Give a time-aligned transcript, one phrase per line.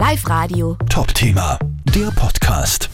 [0.00, 0.78] Live Radio.
[0.88, 1.58] Top-Thema,
[1.94, 2.88] der Podcast.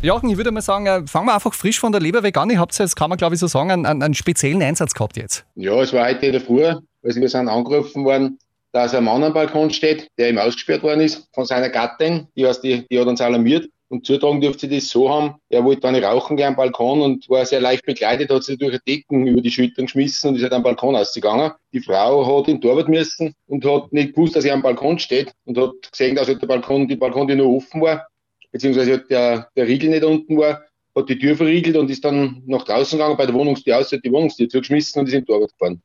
[0.00, 2.50] Jochen, ich würde mal sagen, äh, fangen wir einfach frisch von der Leber weg an.
[2.50, 5.16] Ihr habt jetzt, kann man glaube ich so sagen, einen, einen, einen speziellen Einsatz gehabt
[5.16, 5.44] jetzt.
[5.56, 8.38] Ja, es war heute in der Früh, also wir sind angerufen worden,
[8.70, 12.46] dass ein Mann am Balkon steht, der ihm ausgesperrt worden ist von seiner Gattin, die,
[12.46, 13.68] heißt, die, die hat uns alarmiert.
[13.92, 17.28] Und zutragen dürfte sie das so haben, er wollte dann rauchen gehen am Balkon und
[17.28, 20.42] war sehr leicht begleitet, hat sich durch die Decken über die Schultern geschmissen und ist
[20.44, 21.52] halt am Balkon ausgegangen.
[21.74, 25.34] Die Frau hat ihn Torwart müssen und hat nicht gewusst, dass er am Balkon steht
[25.44, 28.06] und hat gesehen, dass halt der Balkon, die Balkon nur offen war,
[28.50, 30.62] beziehungsweise halt der, der Riegel nicht unten war,
[30.96, 34.00] hat die Tür verriegelt und ist dann nach draußen gegangen, bei der Wohnungstür aus, hat
[34.06, 35.82] die Wohnungstür zugeschmissen und ist in Torwart gefahren.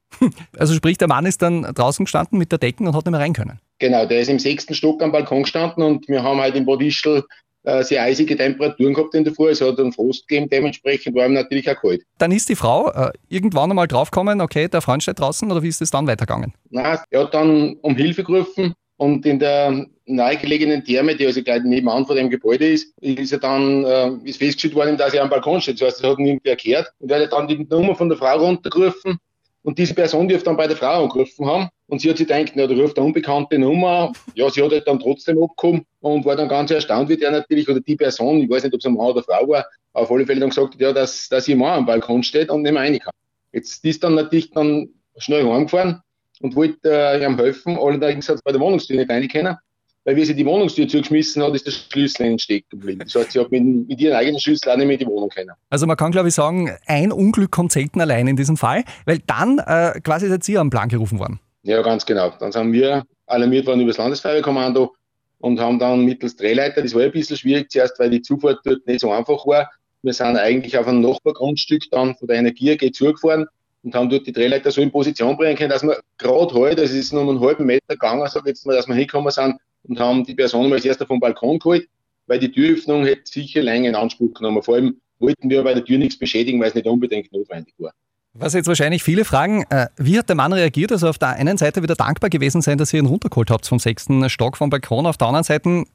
[0.58, 3.20] Also sprich, der Mann ist dann draußen gestanden mit der Decken und hat nicht mehr
[3.20, 3.60] rein können.
[3.80, 6.82] Genau, der ist im sechsten Stock am Balkon gestanden und wir haben halt in Bad
[6.82, 7.24] Ischl
[7.68, 9.50] äh, sehr eisige Temperaturen gehabt in der Früh.
[9.50, 12.02] Es hat einen Frost gegeben, dementsprechend war ihm natürlich auch kalt.
[12.18, 15.68] Dann ist die Frau äh, irgendwann einmal draufgekommen, okay, der Freund steht draußen oder wie
[15.68, 16.54] ist es dann weitergegangen?
[16.70, 21.62] Nein, er hat dann um Hilfe gerufen und in der nahegelegenen Therme, die also gleich
[21.64, 25.30] nebenan vor dem Gebäude ist, ist er dann äh, ist festgestellt worden, dass er am
[25.30, 25.82] Balkon steht.
[25.82, 26.90] Das heißt, das hat ihn irgendwie erklärt.
[27.00, 29.18] Und er hat dann die Nummer von der Frau runtergerufen
[29.64, 31.68] und diese Person dürfte dann bei der Frau angerufen haben.
[31.90, 34.12] Und sie hat sich gedacht, na, da ruft eine unbekannte Nummer.
[34.36, 37.68] Ja, sie hat halt dann trotzdem abgekommen und war dann ganz erstaunt, wie der natürlich,
[37.70, 40.26] oder die Person, ich weiß nicht, ob es ein Mann oder Frau war, auf alle
[40.26, 42.82] Fälle dann gesagt hat, ja, dass, dass ihr Mann am Balkon steht und nicht mehr
[42.82, 43.14] rein kann.
[43.54, 46.02] Jetzt ist dann natürlich dann schnell heimgefahren
[46.42, 47.78] und wollte äh, ihm helfen.
[47.78, 49.56] Allerdings hat es bei der Wohnungstür nicht rein können,
[50.04, 53.00] weil wie sie die Wohnungstür zugeschmissen hat, ist der Schlüssel in den Steck geblieben.
[53.00, 55.52] Das heißt, sie hat mit, mit ihrem eigenen Schlüssel auch nicht mehr die Wohnung können.
[55.70, 59.20] Also man kann glaube ich sagen, ein Unglück kommt selten allein in diesem Fall, weil
[59.26, 61.40] dann äh, quasi seid ihr am Plan gerufen worden.
[61.64, 62.32] Ja, ganz genau.
[62.40, 64.96] Dann sind wir alarmiert worden über das Landesfeuerwehrkommando
[65.40, 68.86] und haben dann mittels Drehleiter, das war ein bisschen schwierig zuerst, weil die Zufahrt dort
[68.88, 69.70] nicht so einfach war.
[70.02, 73.48] Wir sind eigentlich auf ein Nachbargrundstück dann von der Energie AG zugefahren
[73.84, 76.92] und haben dort die Drehleiter so in Position bringen können, dass wir gerade heute, das
[76.92, 79.58] ist nur um einen halben Meter gegangen, sag ich jetzt mal, dass wir hingekommen sind
[79.84, 81.88] und haben die Person mal als erster vom Balkon geholt,
[82.28, 84.62] weil die Türöffnung hätte sicher länger in Anspruch genommen.
[84.64, 87.94] Vor allem wollten wir bei der Tür nichts beschädigen, weil es nicht unbedingt notwendig war.
[88.40, 90.92] Was jetzt wahrscheinlich viele fragen, äh, wie hat der Mann reagiert?
[90.92, 93.80] Also auf der einen Seite wieder dankbar gewesen sein, dass ihr ihn runtergeholt habt vom
[93.80, 95.08] sechsten Stock vom Balkon.
[95.08, 95.86] Auf der anderen Seite,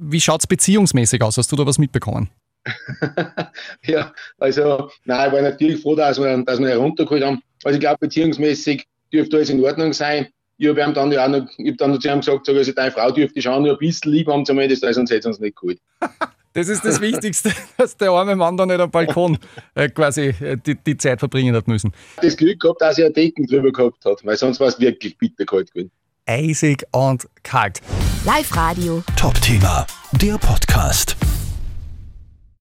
[0.00, 1.36] wie schaut es beziehungsmäßig aus?
[1.36, 2.30] Hast du da was mitbekommen?
[3.84, 7.42] ja, also, nein, ich war natürlich froh, dass wir, dass wir ihn runtergeholt haben.
[7.64, 10.28] Also ich glaube, beziehungsmäßig dürfte alles in Ordnung sein.
[10.58, 12.92] Ich habe ihm dann ja auch noch, ich dann noch zu ihm gesagt, also deine
[12.92, 15.80] Frau dürfte schon nur ein bisschen lieb haben zumindest, also sonst hätte uns nicht geholt.
[16.52, 19.38] Das ist das Wichtigste, dass der arme Mann da nicht am Balkon
[19.74, 21.92] äh, quasi äh, die, die Zeit verbringen hat müssen.
[22.20, 25.16] Das Glück gehabt, dass er eine Decken drüber gehabt hat, weil sonst war es wirklich
[25.16, 25.92] bitter kalt gewesen.
[26.26, 27.80] Eisig und kalt.
[28.24, 29.02] Live Radio.
[29.16, 29.86] Top-Thema,
[30.20, 31.16] der Podcast.